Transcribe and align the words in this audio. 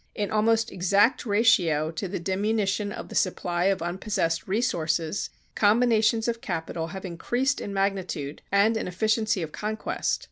In 0.15 0.31
almost 0.31 0.71
exact 0.71 1.27
ratio 1.27 1.91
to 1.91 2.07
the 2.07 2.19
diminution 2.19 2.91
of 2.91 3.09
the 3.09 3.13
supply 3.13 3.65
of 3.65 3.83
unpossessed 3.83 4.47
resources, 4.47 5.29
combinations 5.53 6.27
of 6.27 6.41
capital 6.41 6.87
have 6.87 7.05
increased 7.05 7.61
in 7.61 7.71
magnitude 7.71 8.41
and 8.51 8.77
in 8.77 8.87
efficiency 8.87 9.43
of 9.43 9.51
conquest. 9.51 10.19